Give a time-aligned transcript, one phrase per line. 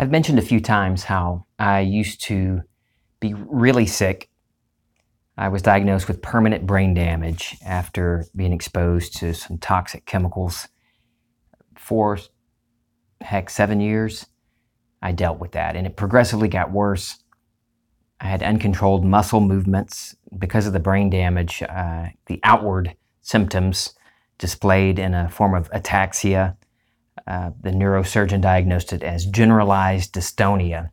[0.00, 2.62] I've mentioned a few times how I used to
[3.20, 4.30] be really sick.
[5.36, 10.68] I was diagnosed with permanent brain damage after being exposed to some toxic chemicals
[11.76, 12.18] for,
[13.20, 14.24] heck, seven years.
[15.02, 17.18] I dealt with that, and it progressively got worse.
[18.22, 21.62] I had uncontrolled muscle movements because of the brain damage.
[21.62, 23.92] Uh, the outward symptoms
[24.38, 26.56] displayed in a form of ataxia
[27.26, 30.90] uh, the neurosurgeon diagnosed it as generalized dystonia.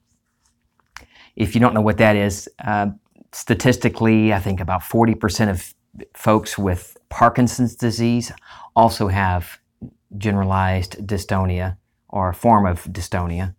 [1.36, 2.88] If you don't know what that is, uh,
[3.32, 5.74] statistically, I think about 40% of
[6.14, 8.32] folks with Parkinson's disease
[8.76, 9.60] also have
[10.18, 11.78] generalized dystonia
[12.10, 13.56] or a form of dystonia.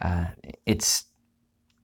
[0.00, 0.26] Uh,
[0.66, 1.02] it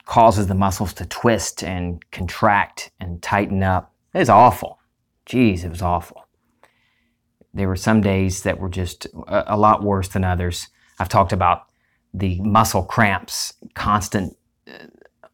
[0.05, 3.95] causes the muscles to twist and contract and tighten up.
[4.13, 4.81] It's awful.
[5.27, 6.25] Jeez, it was awful.
[7.53, 10.69] There were some days that were just a, a lot worse than others.
[10.99, 11.63] I've talked about
[12.15, 14.37] the muscle cramps, constant
[14.69, 14.87] uh,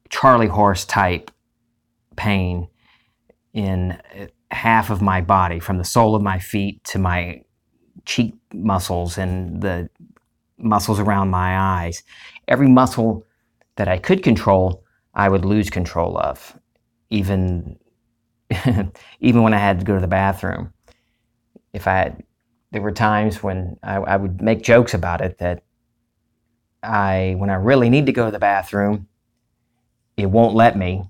[0.08, 1.30] Charlie horse type
[2.16, 2.68] pain
[3.52, 7.40] in uh, half of my body, from the sole of my feet to my
[8.04, 9.88] cheek muscles and the
[10.58, 12.02] muscles around my eyes.
[12.48, 13.24] Every muscle
[13.76, 16.58] that I could control, I would lose control of,
[17.10, 17.78] even
[19.20, 20.72] even when I had to go to the bathroom
[21.76, 22.24] if I had,
[22.72, 25.62] there were times when I, I would make jokes about it that
[26.82, 29.08] I, when I really need to go to the bathroom,
[30.16, 31.04] it won't let me.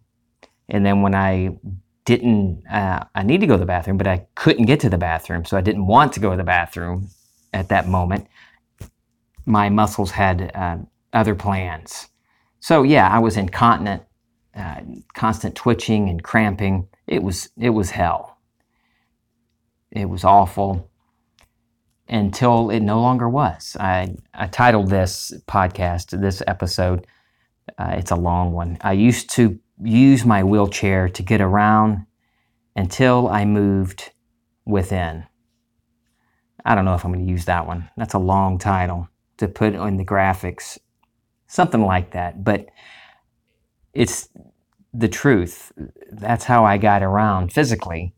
[0.69, 1.57] And then when I
[2.05, 4.99] didn't, uh, I need to go to the bathroom, but I couldn't get to the
[4.99, 7.11] bathroom, so I didn't want to go to the bathroom
[7.53, 8.27] at that moment.
[9.45, 10.79] My muscles had uh,
[11.13, 12.09] other plans.
[12.59, 14.03] So yeah, I was incontinent,
[14.57, 14.81] uh,
[15.15, 16.89] constant twitching and cramping.
[17.07, 18.36] It was it was hell.
[19.97, 20.91] It was awful
[22.09, 23.77] until it no longer was.
[23.81, 27.07] I, I titled this podcast, this episode,
[27.79, 28.77] uh, it's a long one.
[28.83, 32.07] I used to use my wheelchair to get around
[32.77, 34.13] until I moved
[34.67, 35.25] within.
[36.65, 37.89] I don't know if I'm going to use that one.
[37.97, 39.09] That's a long title
[39.39, 40.79] to put in the graphics,
[41.47, 42.45] something like that.
[42.45, 42.67] But
[43.95, 44.29] it's
[44.93, 45.73] the truth.
[46.13, 48.16] That's how I got around physically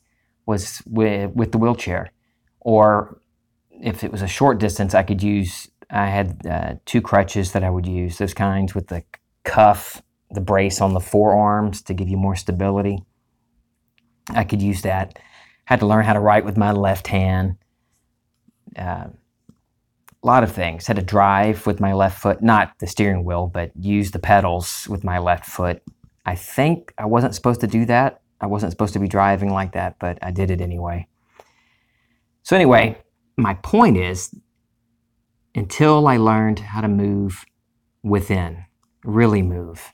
[0.48, 2.10] was with, with the wheelchair.
[2.60, 3.20] Or
[3.70, 7.62] if it was a short distance, I could use, I had uh, two crutches that
[7.62, 9.04] I would use, those kinds with the
[9.44, 13.04] cuff, the brace on the forearms to give you more stability.
[14.31, 15.19] I could use that.
[15.66, 17.56] Had to learn how to write with my left hand.
[18.75, 19.09] Uh,
[20.22, 20.86] a lot of things.
[20.86, 24.86] Had to drive with my left foot, not the steering wheel, but use the pedals
[24.88, 25.82] with my left foot.
[26.25, 29.72] I think I wasn't supposed to do that I wasn't supposed to be driving like
[29.72, 31.09] that, but I did it anyway.
[32.43, 32.99] So, anyway,
[33.37, 34.34] my point is
[35.54, 37.44] until I learned how to move
[38.03, 38.65] within,
[39.04, 39.93] really move.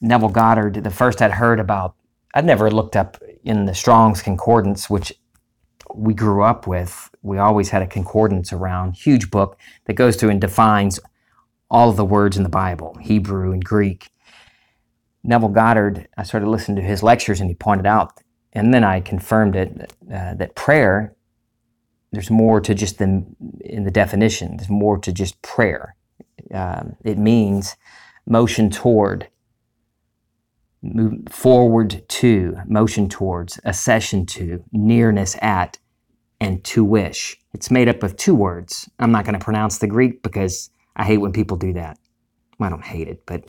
[0.00, 1.94] Neville Goddard, the first I'd heard about,
[2.34, 5.12] I'd never looked up in the Strong's Concordance, which
[5.94, 7.10] we grew up with.
[7.22, 11.00] We always had a concordance around, huge book that goes through and defines
[11.70, 14.10] all of the words in the Bible, Hebrew and Greek.
[15.22, 18.20] Neville Goddard, I started listening to his lectures and he pointed out,
[18.52, 21.14] and then I confirmed it, uh, that prayer,
[22.12, 23.24] there's more to just the,
[23.60, 25.94] in the definition, there's more to just prayer.
[26.52, 27.76] Um, it means
[28.26, 29.28] motion toward,
[30.82, 35.78] move forward to, motion towards, accession to, nearness at,
[36.40, 37.38] and to wish.
[37.52, 38.88] It's made up of two words.
[38.98, 41.98] I'm not going to pronounce the Greek because I hate when people do that.
[42.58, 43.44] Well, I don't hate it, but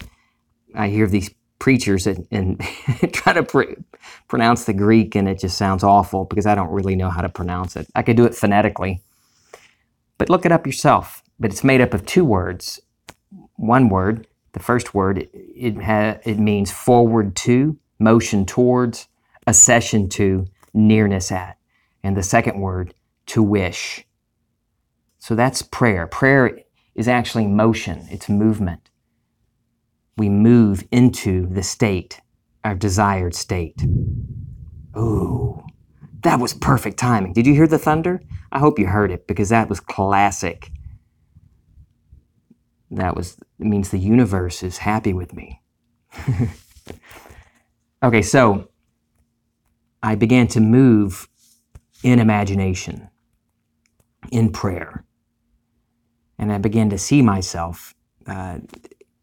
[0.76, 1.30] I hear these
[1.62, 2.60] preachers and, and
[3.14, 3.76] try to pr-
[4.28, 7.30] pronounce the Greek, and it just sounds awful because I don't really know how to
[7.30, 7.88] pronounce it.
[7.96, 9.02] I could do it phonetically,
[10.18, 11.24] but look it up yourself.
[11.40, 12.82] But it's made up of two words.
[13.56, 19.08] One word, the first word, it, it, ha- it means forward to, motion towards,
[19.48, 21.58] accession to, nearness at.
[22.04, 22.94] And the second word,
[23.28, 24.06] to wish.
[25.20, 26.08] So that's prayer.
[26.08, 26.60] Prayer
[26.96, 28.91] is actually motion, it's movement
[30.22, 32.22] we move into the state,
[32.64, 33.82] our desired state.
[34.96, 35.64] Ooh,
[36.22, 37.34] that was perfect timing.
[37.34, 38.22] Did you hear the thunder?
[38.52, 40.70] I hope you heard it because that was classic.
[42.92, 45.64] That was it means the universe is happy with me.
[48.04, 48.70] okay, so
[50.04, 51.28] I began to move
[52.04, 53.10] in imagination,
[54.32, 55.04] in prayer,
[56.38, 57.96] and I began to see myself
[58.28, 58.60] uh,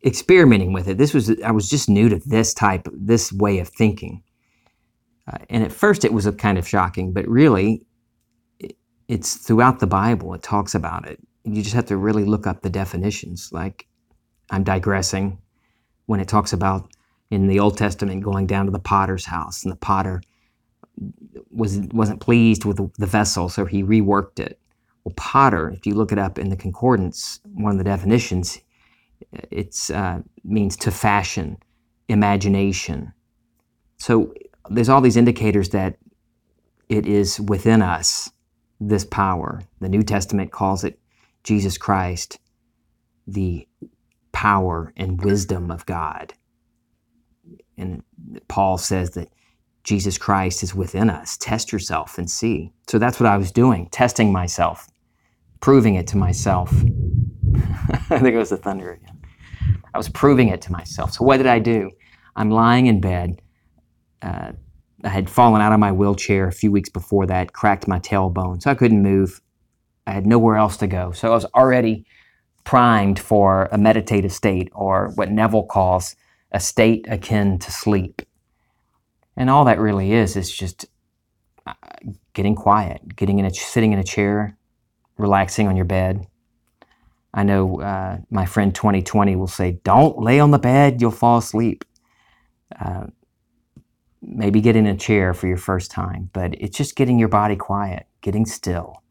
[0.05, 0.99] experimenting with it.
[0.99, 4.23] This was I was just new to this type, this way of thinking,
[5.27, 7.87] uh, and at first it was a kind of shocking, but really,
[8.59, 8.77] it,
[9.09, 10.35] it's throughout the Bible.
[10.35, 11.21] It talks about it
[11.55, 13.51] you just have to really look up the definitions.
[13.53, 13.87] Like,
[14.51, 15.39] I'm digressing
[16.07, 16.91] when it talks about
[17.31, 20.23] in the Old Testament going down to the potter's house, and the potter
[21.51, 24.59] was wasn't pleased with the vessel, so he reworked it.
[25.05, 28.59] Well, potter, if you look it up in the concordance, one of the definitions,
[29.33, 31.59] it uh, means to fashion,
[32.09, 33.13] imagination.
[33.99, 34.33] So
[34.71, 35.97] there's all these indicators that
[36.89, 38.31] it is within us
[38.81, 39.61] this power.
[39.81, 40.99] The New Testament calls it
[41.45, 42.39] Jesus Christ,
[43.27, 43.67] the
[44.33, 46.33] power and wisdom of God.
[47.77, 48.03] And
[48.49, 49.29] Paul says that
[49.85, 51.37] Jesus Christ is within us.
[51.37, 52.73] Test yourself and see.
[52.89, 54.89] So that's what I was doing, testing myself,
[55.61, 56.71] proving it to myself.
[58.09, 59.18] there goes the thunder again.
[59.95, 61.13] I was proving it to myself.
[61.13, 61.91] So what did I do?
[62.37, 63.41] I'm lying in bed.
[64.23, 64.53] Uh,
[65.05, 68.63] I had fallen out of my wheelchair a few weeks before that, cracked my tailbone,
[68.63, 69.41] so I couldn't move.
[70.07, 71.13] I had nowhere else to go.
[71.13, 72.05] So I was already
[72.65, 76.17] primed for a meditative state, or what Neville calls
[76.53, 78.23] a state akin to sleep.
[79.37, 80.87] And all that really is is just
[81.67, 81.73] uh,
[82.35, 84.57] getting quiet, getting in a sitting in a chair,
[85.17, 86.27] relaxing on your bed.
[87.35, 91.39] I know uh, my friend 2020 will say, "Don't lay on the bed; you'll fall
[91.39, 91.85] asleep."
[92.79, 93.07] Uh,
[94.23, 97.57] maybe get in a chair for your first time, but it's just getting your body
[97.57, 99.03] quiet, getting still.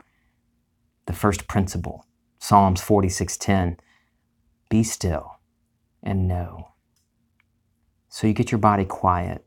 [1.06, 2.06] The first principle,
[2.40, 3.78] Psalms 46:10,
[4.70, 5.40] be still
[6.04, 6.70] and know.
[8.10, 9.46] So you get your body quiet.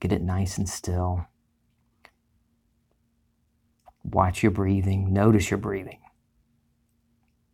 [0.00, 1.26] Get it nice and still.
[4.04, 5.98] Watch your breathing, notice your breathing.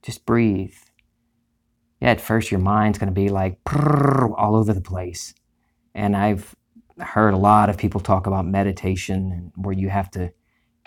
[0.02, 0.74] Just breathe.
[2.00, 3.58] Yeah, at first your mind's going to be like
[4.36, 5.34] all over the place
[5.94, 6.54] and I've
[6.98, 10.32] heard a lot of people talk about meditation and where you have to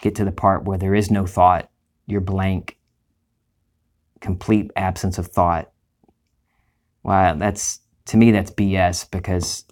[0.01, 1.69] get to the part where there is no thought,
[2.06, 2.77] you're blank,
[4.21, 5.71] complete absence of thought.
[7.03, 9.65] Wow, that's to me that's BS because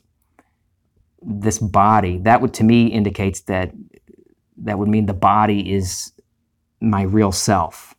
[1.22, 3.72] this body that would to me indicates that
[4.58, 6.12] that would mean the body is
[6.80, 7.96] my real self.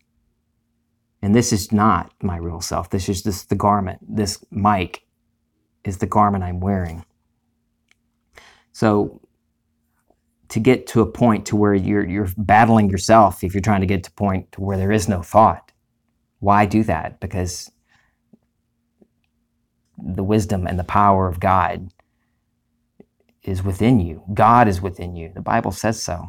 [1.25, 2.91] And this is not my real self.
[2.91, 3.99] This is just the garment.
[4.07, 5.07] This mic
[5.83, 7.03] is the garment I'm wearing.
[8.73, 9.23] So
[10.51, 13.87] to get to a point to where you're you're battling yourself if you're trying to
[13.87, 15.73] get to a point to where there is no thought.
[16.41, 17.21] Why do that?
[17.21, 17.71] Because
[19.97, 21.89] the wisdom and the power of God
[23.43, 24.25] is within you.
[24.35, 25.33] God is within you.
[25.35, 26.27] The Bible says so.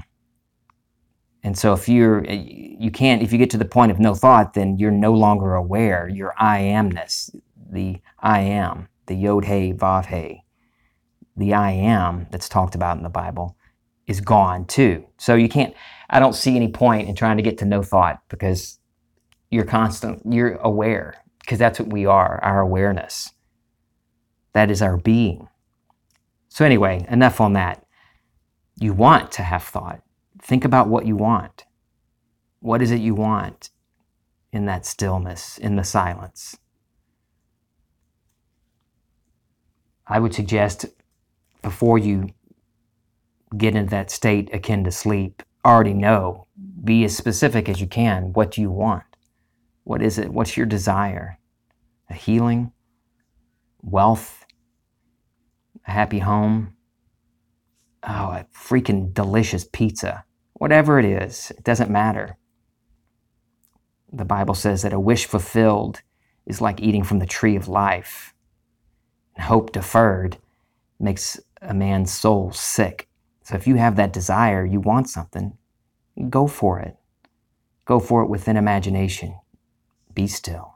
[1.45, 4.13] And so if you're eh, you can't if you get to the point of no
[4.15, 6.09] thought, then you're no longer aware.
[6.09, 7.33] Your I amness,
[7.71, 10.45] the I am, the Yod Hey Vav Hey
[11.35, 13.57] the I am that's talked about in the Bible
[14.07, 15.05] is gone too.
[15.17, 15.73] So you can't,
[16.09, 18.79] I don't see any point in trying to get to no thought because
[19.49, 23.31] you're constant, you're aware, because that's what we are, our awareness.
[24.53, 25.47] That is our being.
[26.47, 27.85] So, anyway, enough on that.
[28.79, 30.01] You want to have thought.
[30.45, 31.65] Think about what you want.
[32.59, 33.71] What is it you want
[34.51, 36.55] in that stillness, in the silence?
[40.05, 40.85] I would suggest
[41.63, 42.29] before you
[43.57, 46.45] get into that state akin to sleep, already know,
[46.83, 48.31] be as specific as you can.
[48.33, 49.03] What do you want?
[49.83, 50.31] What is it?
[50.31, 51.39] What's your desire?
[52.07, 52.71] A healing?
[53.81, 54.45] Wealth?
[55.87, 56.75] A happy home?
[58.03, 60.23] Oh, a freaking delicious pizza.
[60.57, 62.37] Whatever it is, it doesn't matter.
[64.11, 66.01] The Bible says that a wish fulfilled
[66.45, 68.33] is like eating from the tree of life.
[69.37, 70.37] Hope deferred
[70.97, 73.09] makes a man's soul sick.
[73.43, 75.57] So if you have that desire, you want something,
[76.29, 76.95] go for it.
[77.83, 79.35] Go for it within imagination.
[80.13, 80.75] Be still.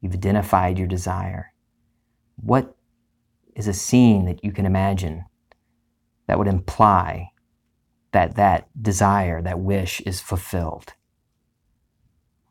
[0.00, 1.52] You've identified your desire.
[2.36, 2.76] What
[3.54, 5.24] is a scene that you can imagine
[6.26, 7.30] that would imply
[8.14, 10.94] that that desire, that wish is fulfilled?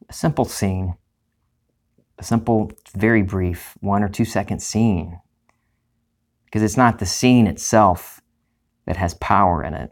[0.08, 0.96] A simple scene,
[2.20, 5.20] a simple, very brief, one or two second scene
[6.54, 8.22] because it's not the scene itself
[8.86, 9.92] that has power in it.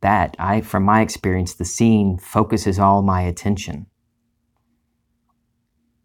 [0.00, 3.86] That, I, from my experience, the scene focuses all my attention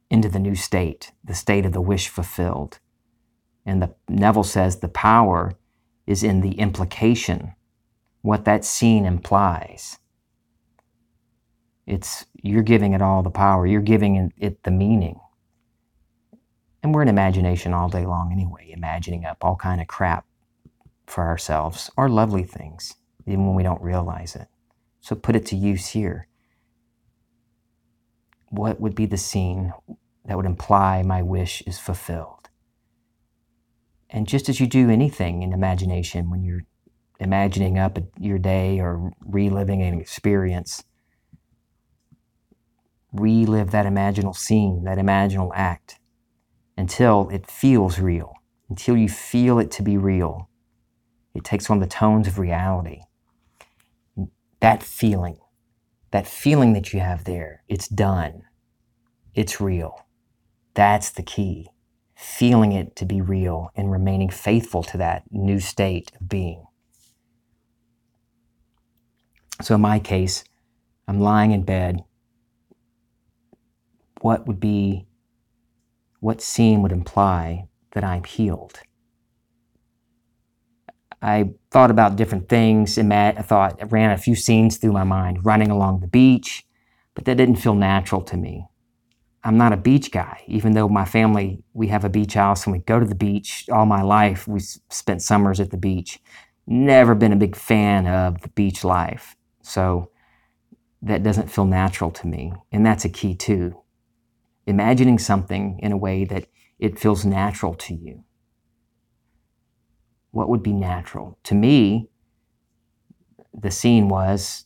[0.09, 2.79] into the new state, the state of the wish fulfilled.
[3.67, 5.53] And the Neville says the power
[6.09, 7.53] is in the implication,
[8.23, 9.99] what that scene implies.
[11.85, 15.19] It's you're giving it all the power, you're giving it the meaning.
[16.81, 20.25] And we're in imagination all day long anyway, imagining up all kind of crap
[21.05, 22.95] for ourselves or lovely things,
[23.27, 24.47] even when we don't realize it.
[25.01, 26.27] So put it to use here.
[28.47, 29.73] What would be the scene
[30.25, 32.38] that would imply my wish is fulfilled?
[34.09, 36.65] And just as you do anything in imagination, when you're
[37.19, 40.83] imagining up your day or reliving an experience,
[43.11, 45.99] relive that imaginal scene, that imaginal act,
[46.77, 48.33] until it feels real,
[48.69, 50.49] until you feel it to be real.
[51.35, 53.01] It takes on the tones of reality.
[54.59, 55.37] That feeling,
[56.11, 58.43] that feeling that you have there, it's done.
[59.35, 60.05] It's real.
[60.73, 61.69] That's the key.
[62.21, 66.65] Feeling it to be real and remaining faithful to that new state of being.
[69.61, 70.43] So, in my case,
[71.07, 72.03] I'm lying in bed.
[74.19, 75.07] What would be,
[76.19, 78.81] what scene would imply that I'm healed?
[81.21, 82.97] I thought about different things.
[82.97, 86.65] And I thought, I ran a few scenes through my mind, running along the beach,
[87.15, 88.68] but that didn't feel natural to me.
[89.43, 92.73] I'm not a beach guy, even though my family, we have a beach house and
[92.73, 94.47] we go to the beach all my life.
[94.47, 96.19] We spent summers at the beach.
[96.67, 99.35] Never been a big fan of the beach life.
[99.61, 100.11] So
[101.01, 102.53] that doesn't feel natural to me.
[102.71, 103.81] And that's a key too.
[104.67, 108.23] Imagining something in a way that it feels natural to you.
[110.31, 111.39] What would be natural?
[111.45, 112.09] To me,
[113.53, 114.65] the scene was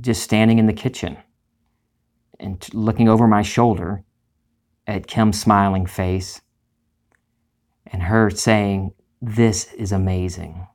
[0.00, 1.18] just standing in the kitchen
[2.42, 4.04] and looking over my shoulder
[4.86, 6.40] at Kim's smiling face
[7.86, 10.66] and her saying, This is amazing.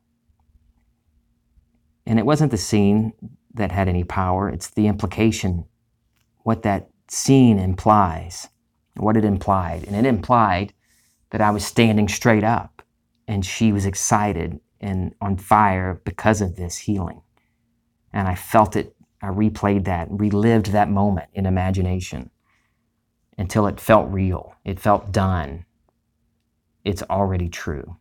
[2.05, 3.13] And it wasn't the scene
[3.53, 5.65] that had any power, it's the implication,
[6.43, 8.47] what that scene implies,
[8.95, 9.83] what it implied.
[9.85, 10.73] And it implied
[11.31, 12.81] that I was standing straight up
[13.27, 17.21] and she was excited and on fire because of this healing.
[18.13, 22.29] And I felt it, I replayed that, relived that moment in imagination
[23.37, 24.55] until it felt real.
[24.63, 25.65] It felt done.
[26.83, 27.97] It's already true.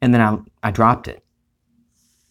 [0.00, 1.22] And then I, I dropped it.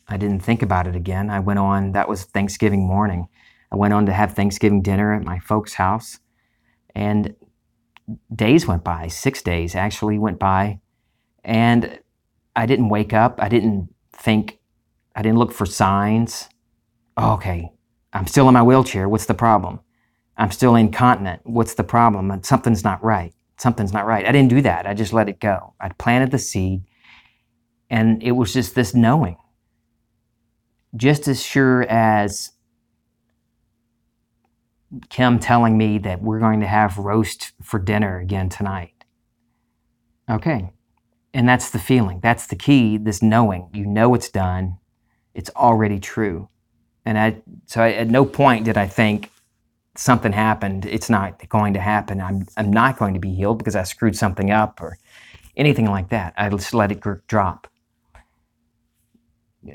[0.08, 1.30] I didn't think about it again.
[1.30, 3.28] I went on, that was Thanksgiving morning.
[3.72, 6.20] I went on to have Thanksgiving dinner at my folks' house.
[6.94, 7.36] And
[8.36, 10.82] days went by, six days actually went by.
[11.46, 12.00] And
[12.56, 13.40] I didn't wake up.
[13.42, 14.60] I didn't think,
[15.16, 16.50] I didn't look for signs.
[17.18, 17.72] Okay,
[18.14, 19.08] I'm still in my wheelchair.
[19.08, 19.80] What's the problem?
[20.38, 21.42] I'm still incontinent.
[21.44, 22.42] What's the problem?
[22.44, 23.34] Something's not right.
[23.58, 24.26] Something's not right.
[24.26, 24.88] I didn't do that.
[24.88, 25.74] I just let it go.
[25.80, 26.84] I planted the seed.
[27.90, 29.38] And it was just this knowing
[30.96, 32.52] just as sure as
[35.10, 39.06] Kim telling me that we're going to have roast for dinner again tonight.
[40.30, 40.72] Okay.
[41.34, 42.20] And that's the feeling.
[42.22, 43.70] That's the key, this knowing.
[43.74, 44.80] You know it's done.
[45.34, 46.50] It's already true.
[47.06, 49.32] And I, so I, at no point did I think
[49.96, 50.86] something happened.
[50.86, 52.22] It's not going to happen.
[52.22, 54.98] I'm, I'm not going to be healed because I screwed something up or
[55.58, 56.34] anything like that.
[56.38, 57.68] I just let it drop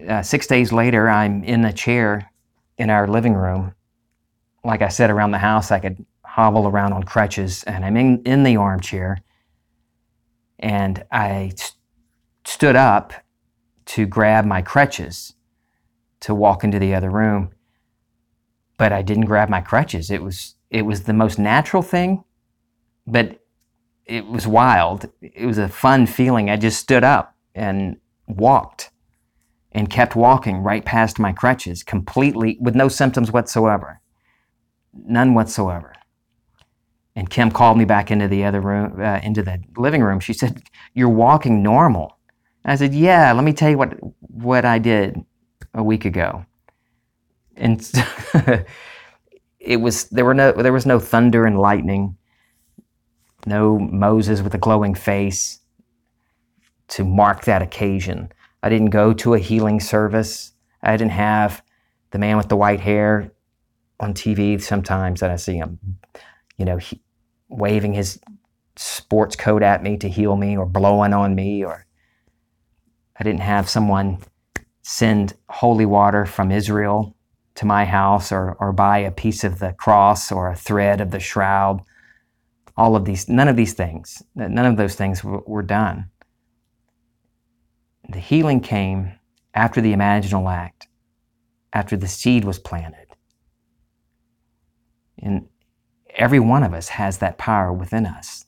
[0.08, 2.30] uh, six days later, I'm in a chair
[2.78, 3.74] in our living room.
[4.64, 8.22] Like I said, around the house, I could hobble around on crutches, and I'm in,
[8.24, 9.18] in the armchair.
[10.58, 11.72] And I st-
[12.44, 13.12] stood up
[13.86, 15.34] to grab my crutches
[16.26, 17.50] to walk into the other room,
[18.78, 20.10] but I didn't grab my crutches.
[20.10, 22.24] It was it was the most natural thing,
[23.06, 23.38] but
[24.06, 25.08] it was wild.
[25.22, 26.50] It was a fun feeling.
[26.50, 28.90] I just stood up and walked
[29.70, 34.00] and kept walking right past my crutches, completely with no symptoms whatsoever.
[34.92, 35.92] None whatsoever.
[37.14, 40.18] And Kim called me back into the other room, uh, into the living room.
[40.18, 42.18] She said, "You're walking normal."
[42.64, 43.32] I said, "Yeah.
[43.32, 45.24] Let me tell you what what I did
[45.76, 46.44] a week ago."
[47.56, 47.80] And
[49.60, 52.16] it was there were no there was no thunder and lightning,
[53.46, 55.60] no Moses with a glowing face
[56.88, 58.32] to mark that occasion.
[58.62, 60.52] I didn't go to a healing service.
[60.82, 61.62] I didn't have
[62.10, 63.30] the man with the white hair
[64.00, 65.78] on TV sometimes that I see him,
[66.56, 67.00] you know, he,
[67.48, 68.20] waving his
[68.76, 71.86] sports coat at me to heal me or blowing on me or
[73.18, 74.18] I didn't have someone
[74.88, 77.16] send holy water from Israel
[77.56, 81.10] to my house or, or buy a piece of the cross or a thread of
[81.10, 81.82] the shroud.
[82.76, 86.08] All of these, none of these things, none of those things were, were done.
[88.10, 89.10] The healing came
[89.54, 90.86] after the imaginal act,
[91.72, 93.08] after the seed was planted.
[95.18, 95.48] And
[96.14, 98.44] every one of us has that power within us.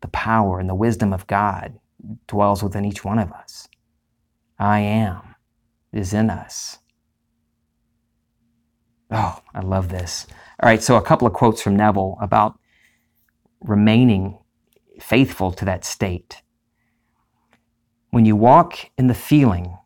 [0.00, 1.80] The power and the wisdom of God
[2.28, 3.66] dwells within each one of us.
[4.58, 5.34] I am.
[5.92, 6.78] is in us.
[9.10, 10.26] Oh, I love this.
[10.60, 12.58] All right, so a couple of quotes from Neville about
[13.60, 14.38] remaining
[15.00, 16.42] faithful to that state.
[18.10, 19.76] When you walk in the feeling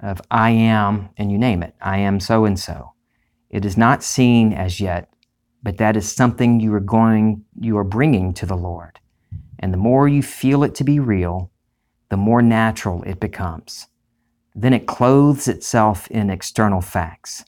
[0.00, 2.92] of I am, and you name it, I am so and so,
[3.50, 5.12] it is not seen as yet,
[5.62, 9.00] but that is something you are going, you are bringing to the Lord.
[9.58, 11.50] And the more you feel it to be real,
[12.10, 13.88] the more natural it becomes.
[14.60, 17.44] Then it clothes itself in external facts.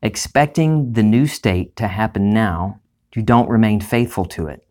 [0.00, 2.80] Expecting the new state to happen now,
[3.16, 4.64] you don't remain faithful to it.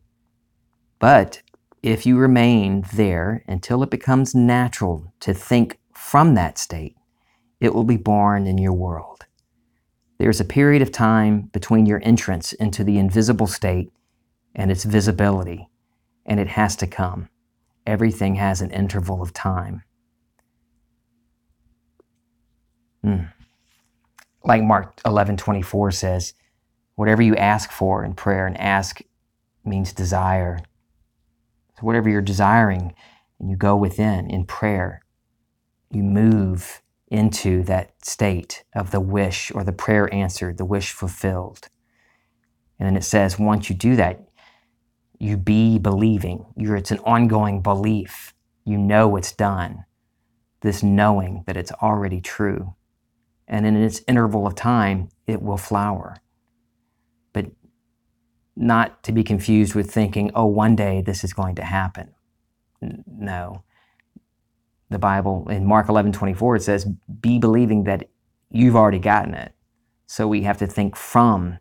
[0.97, 1.41] But
[1.83, 6.95] if you remain there until it becomes natural to think from that state,
[7.59, 9.25] it will be born in your world.
[10.19, 13.91] There's a period of time between your entrance into the invisible state
[14.55, 15.67] and its visibility,
[16.25, 17.27] and it has to come.
[17.85, 19.83] Everything has an interval of time.
[23.05, 23.31] Mm.
[24.43, 26.33] Like Mark 11 24 says,
[26.95, 29.01] whatever you ask for in prayer, and ask
[29.63, 30.59] means desire.
[31.77, 32.93] So, whatever you're desiring,
[33.39, 35.01] and you go within in prayer,
[35.91, 41.69] you move into that state of the wish or the prayer answered, the wish fulfilled.
[42.79, 44.27] And then it says, once you do that,
[45.19, 46.45] you be believing.
[46.55, 48.33] You're, it's an ongoing belief.
[48.65, 49.85] You know it's done.
[50.61, 52.75] This knowing that it's already true.
[53.47, 56.17] And in its interval of time, it will flower.
[57.33, 57.47] But
[58.55, 62.13] not to be confused with thinking, oh, one day this is going to happen.
[62.81, 63.63] No
[64.89, 66.85] the Bible in Mark 11 24, it says,
[67.19, 68.09] Be believing that
[68.49, 69.53] you've already gotten it.
[70.05, 71.59] So we have to think from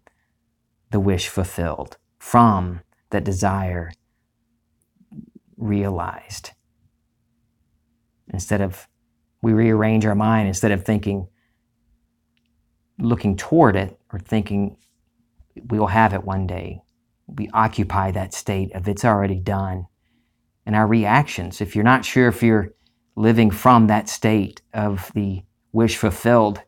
[0.90, 3.90] the wish fulfilled, from that desire
[5.56, 6.50] realized.
[8.32, 8.88] Instead of,
[9.42, 11.26] we rearrange our mind instead of thinking,
[12.98, 14.76] looking toward it or thinking
[15.68, 16.80] we'll have it one day.
[17.26, 19.86] We occupy that state of it's already done.
[20.64, 22.72] And our reactions, if you're not sure if you're
[23.16, 26.60] living from that state of the wish fulfilled,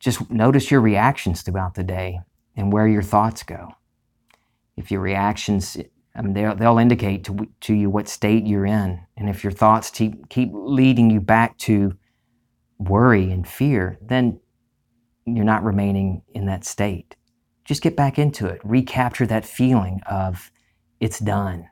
[0.00, 2.20] just notice your reactions throughout the day
[2.56, 3.68] and where your thoughts go.
[4.76, 5.76] If your reactions,
[6.14, 9.00] I mean, they'll, they'll indicate to, to you what state you're in.
[9.16, 11.96] And if your thoughts keep, keep leading you back to
[12.78, 14.40] worry and fear, then
[15.26, 17.16] you're not remaining in that state.
[17.64, 18.60] Just get back into it.
[18.64, 20.50] Recapture that feeling of
[21.00, 21.68] it's done.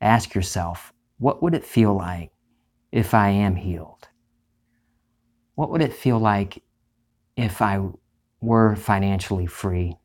[0.00, 2.32] Ask yourself, what would it feel like
[2.92, 4.08] if I am healed?
[5.54, 6.62] What would it feel like
[7.36, 7.80] if I
[8.40, 9.96] were financially free?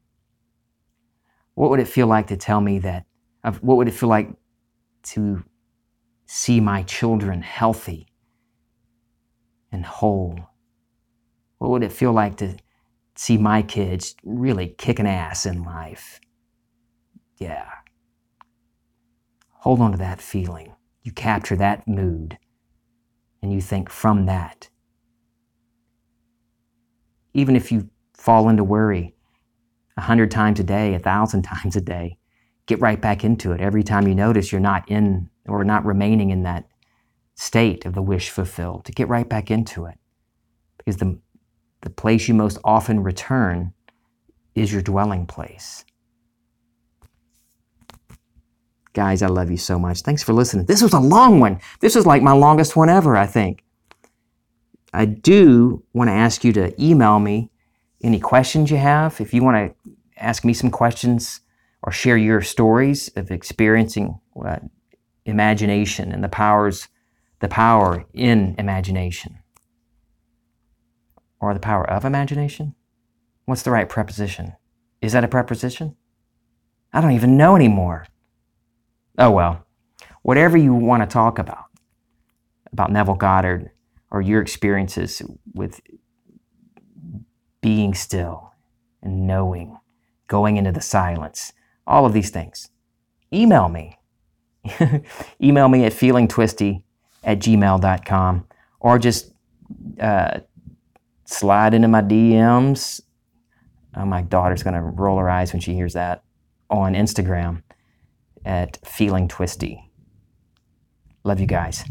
[1.55, 3.05] What would it feel like to tell me that?
[3.61, 4.29] What would it feel like
[5.03, 5.43] to
[6.25, 8.07] see my children healthy
[9.71, 10.48] and whole?
[11.59, 12.57] What would it feel like to
[13.15, 16.19] see my kids really kicking ass in life?
[17.37, 17.69] Yeah.
[19.59, 20.73] Hold on to that feeling.
[21.03, 22.37] You capture that mood
[23.41, 24.69] and you think from that.
[27.33, 29.15] Even if you fall into worry
[29.97, 32.17] a hundred times a day, a thousand times a day,
[32.67, 33.59] get right back into it.
[33.59, 36.67] Every time you notice you're not in or not remaining in that
[37.35, 39.97] state of the wish fulfilled, to get right back into it.
[40.77, 41.19] Because the,
[41.81, 43.73] the place you most often return
[44.55, 45.85] is your dwelling place.
[48.93, 50.01] Guys, I love you so much.
[50.01, 50.65] Thanks for listening.
[50.65, 51.59] This was a long one.
[51.79, 53.63] This was like my longest one ever, I think.
[54.93, 57.51] I do want to ask you to email me
[58.03, 59.21] any questions you have.
[59.21, 61.41] If you want to ask me some questions
[61.83, 64.57] or share your stories of experiencing uh,
[65.25, 66.87] imagination and the powers,
[67.39, 69.37] the power in imagination,
[71.39, 72.75] or the power of imagination.
[73.45, 74.53] What's the right preposition?
[75.01, 75.95] Is that a preposition?
[76.91, 78.05] I don't even know anymore.
[79.17, 79.65] Oh well,
[80.21, 81.65] whatever you want to talk about,
[82.71, 83.71] about Neville Goddard
[84.11, 85.21] or your experiences
[85.53, 85.81] with
[87.61, 88.53] being still
[89.01, 89.77] and knowing,
[90.27, 91.53] going into the silence,
[91.85, 92.69] all of these things,
[93.33, 93.97] email me.
[95.41, 96.83] email me at feelingtwisty
[97.23, 98.45] at gmail.com
[98.79, 99.33] or just
[99.99, 100.39] uh,
[101.29, 103.01] slide into my DMs.
[103.95, 106.23] Oh, uh, my daughter's going to roll her eyes when she hears that
[106.69, 107.63] on Instagram
[108.45, 109.91] at Feeling Twisty.
[111.23, 111.83] Love you guys.